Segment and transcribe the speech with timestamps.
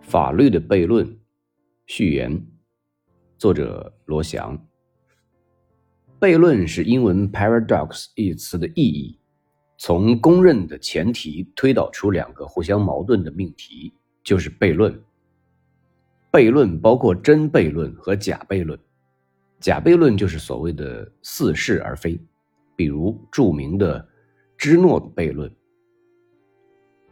[0.00, 1.18] 法律的悖论，
[1.86, 2.44] 序言，
[3.38, 4.58] 作者罗翔。
[6.18, 9.18] 悖论是英文 paradox 一词的意义，
[9.78, 13.94] 从公认的前提推导出两个互相矛盾的命题，
[14.24, 15.00] 就是悖论。
[16.32, 18.78] 悖论包括真悖论和假悖论。
[19.60, 22.20] 假悖论就是所谓的似是而非，
[22.74, 24.06] 比如著名的
[24.56, 25.50] 芝诺悖论。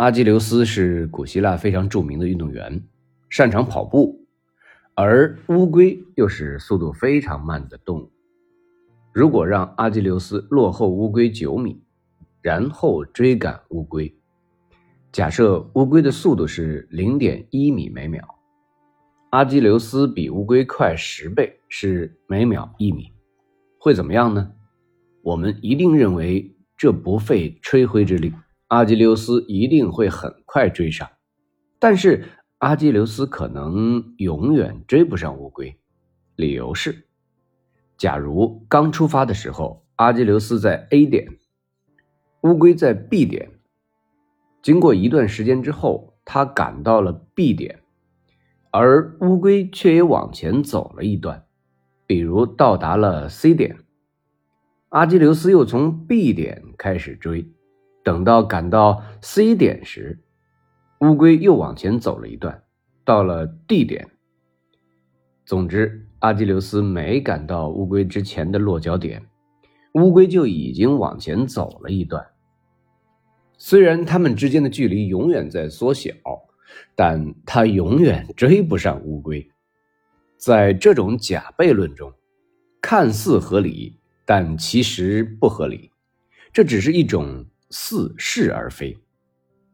[0.00, 2.82] 阿基琉斯是古希腊非常著名的运动员，
[3.28, 4.18] 擅长跑步，
[4.94, 8.10] 而乌龟又是速度非常慢的动物。
[9.12, 11.82] 如果让阿基琉斯落后乌龟九米，
[12.40, 14.10] 然后追赶乌龟，
[15.12, 18.26] 假设乌龟的速度是零点一米每秒，
[19.32, 23.12] 阿基琉斯比乌龟快十倍，是每秒一米，
[23.78, 24.50] 会怎么样呢？
[25.20, 28.32] 我们一定认为这不费吹灰之力。
[28.70, 31.10] 阿基琉斯一定会很快追上，
[31.80, 32.24] 但是
[32.58, 35.76] 阿基琉斯可能永远追不上乌龟。
[36.36, 37.08] 理由是，
[37.98, 41.26] 假如刚出发的时候，阿基琉斯在 A 点，
[42.42, 43.50] 乌龟在 B 点，
[44.62, 47.80] 经过一段时间之后，他赶到了 B 点，
[48.70, 51.44] 而乌龟却也往前走了一段，
[52.06, 53.78] 比如到达了 C 点，
[54.90, 57.50] 阿基琉斯又从 B 点开始追。
[58.02, 60.18] 等到赶到 C 点时，
[61.00, 62.62] 乌龟又往前走了一段，
[63.04, 64.08] 到了 D 点。
[65.44, 69.22] 总之，阿基琉斯没赶到乌龟之前的落脚点，
[69.94, 72.26] 乌龟就已经往前走了一段。
[73.58, 76.10] 虽然他们之间的距离永远在缩小，
[76.94, 79.46] 但他永远追不上乌龟。
[80.38, 82.10] 在这种假悖论中，
[82.80, 85.90] 看似合理，但其实不合理。
[86.50, 87.44] 这只是一种。
[87.70, 88.96] 似是而非，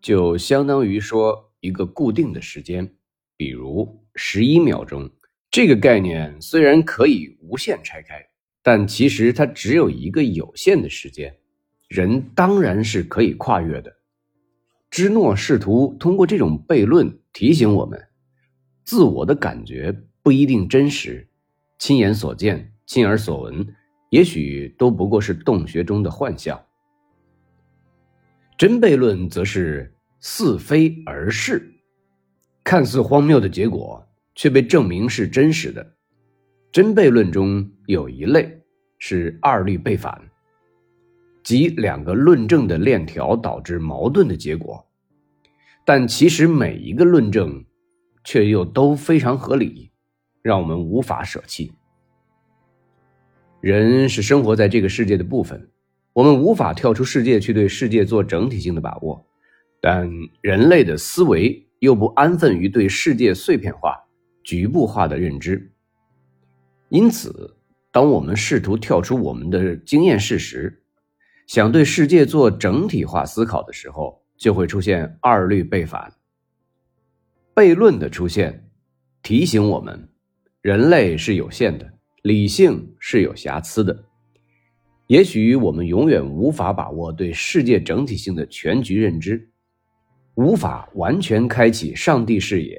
[0.00, 2.88] 就相当于说一个固定的时间，
[3.36, 5.10] 比如十一秒钟。
[5.50, 8.22] 这个概念虽然可以无限拆开，
[8.62, 11.34] 但其实它只有一个有限的时间。
[11.88, 13.90] 人当然是可以跨越的。
[14.90, 17.98] 芝诺试图通过这种悖论提醒我们：
[18.84, 21.26] 自我的感觉不一定真实，
[21.78, 23.66] 亲眼所见、亲耳所闻，
[24.10, 26.62] 也许都不过是洞穴中的幻象。
[28.58, 31.62] 真悖论则是似非而是，
[32.64, 34.04] 看似荒谬的结果
[34.34, 35.94] 却被证明是真实的。
[36.72, 38.60] 真悖论中有一类
[38.98, 40.20] 是二律背反，
[41.44, 44.84] 即两个论证的链条导致矛盾的结果，
[45.86, 47.64] 但其实每一个论证
[48.24, 49.92] 却又都非常合理，
[50.42, 51.72] 让我们无法舍弃。
[53.60, 55.70] 人是生活在这个世界的部分。
[56.18, 59.24] 我们无法跳出世界去对世界做整体性的把握，
[59.80, 63.96] 但人类的思维又不安分于对世界碎片化、
[64.42, 65.70] 局部化的认知。
[66.88, 67.56] 因此，
[67.92, 70.82] 当我们试图跳出我们的经验事实，
[71.46, 76.12] 想对世界做整体化思考的时候，就会出现二律背反。
[77.54, 78.68] 悖论的出现，
[79.22, 80.08] 提醒我们，
[80.62, 81.88] 人类是有限的，
[82.22, 84.06] 理性是有瑕疵的。
[85.08, 89.48] 也许我们永远无法把握对世界整体性的全局认知，
[90.34, 92.78] 无法完全开启上帝视野。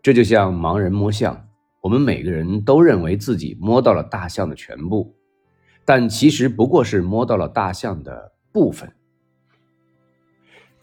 [0.00, 1.48] 这就像盲人摸象，
[1.80, 5.16] 我们每个人都认为自己摸到了大象的全部，
[5.84, 8.92] 但其实不过是摸到了大象的部分。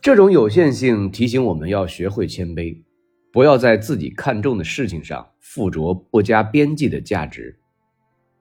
[0.02, 2.84] 这种有限性提醒我们要学会谦卑，
[3.32, 7.59] 不要在自己看重的事情上附着不加边际的价值。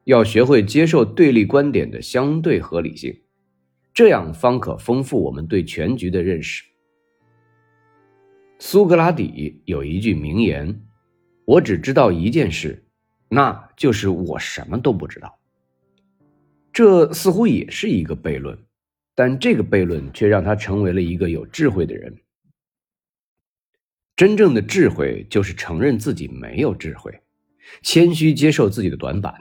[0.08, 3.14] 要学会接受对立观点的相对合理性，
[3.92, 6.64] 这样方可丰富我们对全局的认识。
[8.58, 10.80] 苏格拉底有一句名言
[11.44, 12.86] ：“我只知道一件事，
[13.28, 15.38] 那就是我什么都不知道。”
[16.72, 18.58] 这似乎也是一个悖论，
[19.14, 22.16] 但这个悖论却让他成为了一个有智慧的人。
[24.16, 27.21] 真正的智慧就是承认自己没有智慧，
[27.83, 29.34] 谦虚接受自己的短板。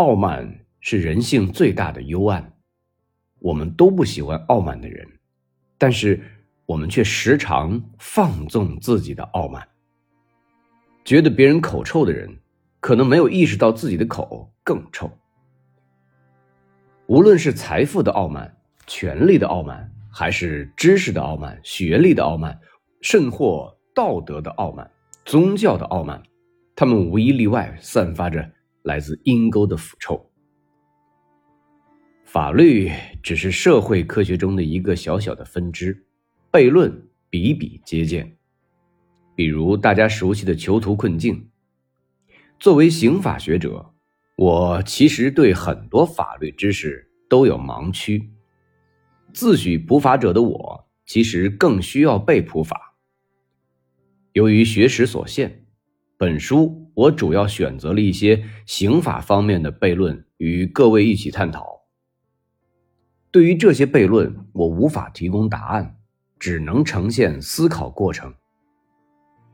[0.00, 2.54] 傲慢是人性最大的幽暗，
[3.38, 5.06] 我们都不喜欢傲慢的人，
[5.76, 6.18] 但是
[6.64, 9.62] 我们却时常放纵自己的傲慢。
[11.04, 12.34] 觉得别人口臭的人，
[12.80, 15.10] 可能没有意识到自己的口更臭。
[17.06, 18.56] 无论是财富的傲慢、
[18.86, 22.58] 权力的傲慢，还是知识的傲慢、学历的傲慢，
[23.02, 24.90] 甚或道德的傲慢、
[25.26, 26.22] 宗教的傲慢，
[26.74, 28.50] 他们无一例外散发着。
[28.82, 30.30] 来自阴沟的腐臭。
[32.24, 32.90] 法律
[33.22, 36.06] 只是社会科学中的一个小小的分支，
[36.52, 38.36] 悖论比比皆见。
[39.34, 41.48] 比如大家熟悉的囚徒困境。
[42.58, 43.94] 作为刑法学者，
[44.36, 48.30] 我其实对很多法律知识都有盲区。
[49.32, 52.94] 自诩普法者的我，其实更需要被普法。
[54.34, 55.64] 由于学识所限，
[56.18, 61.80] 本书我主要选择了一些刑法方面的悖论与各位一起探讨。
[63.30, 65.96] 对于这些悖论，我无法提供答案，
[66.38, 68.34] 只能呈现思考过程。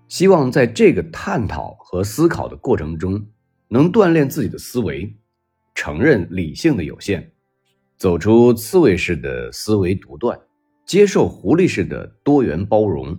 [0.08, 3.26] 希望在这个探讨和思考的过程中，
[3.68, 5.14] 能锻炼自己的思维，
[5.74, 7.32] 承认理性的有限，
[7.96, 10.40] 走出刺猬式的思维独断，
[10.86, 13.18] 接受狐狸式的多元包容。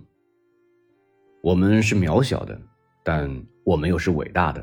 [1.42, 2.60] 我们是渺小的，
[3.08, 4.62] 但我们又是伟大的。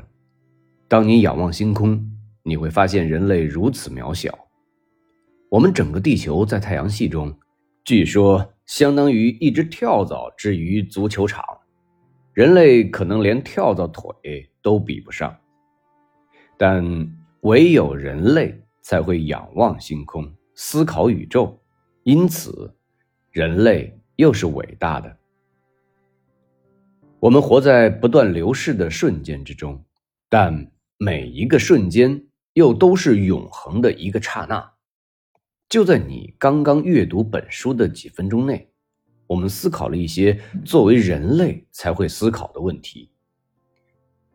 [0.86, 2.00] 当你仰望星空，
[2.44, 4.32] 你会发现人类如此渺小。
[5.50, 7.36] 我们整个地球在太阳系中，
[7.84, 11.42] 据说相当于一只跳蚤置于足球场。
[12.34, 15.36] 人类可能连跳蚤腿都比不上，
[16.56, 16.84] 但
[17.40, 21.60] 唯有人类才会仰望星空，思考宇宙，
[22.04, 22.72] 因此，
[23.32, 25.16] 人类又是伟大的。
[27.18, 29.82] 我们活在不断流逝的瞬间之中，
[30.28, 34.72] 但每一个瞬间又都是永恒的一个刹那。
[35.68, 38.70] 就在你刚刚阅读本书的几分钟内。
[39.28, 43.10] 我们思考了一些作为人类才会思考的问题。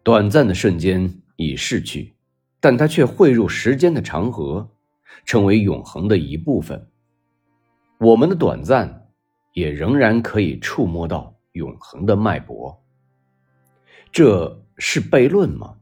[0.03, 2.13] 短暂的瞬间已逝去，
[2.59, 4.69] 但它却汇入时间的长河，
[5.23, 6.89] 成为永恒的一部分。
[7.99, 9.07] 我们的短暂，
[9.53, 12.77] 也仍然可以触摸到永恒的脉搏。
[14.11, 15.77] 这是悖论吗？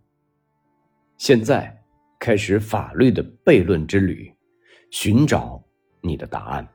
[1.18, 1.84] 现在
[2.20, 4.34] 开始法律的悖论之旅，
[4.92, 5.62] 寻找
[6.02, 6.68] 你的答案。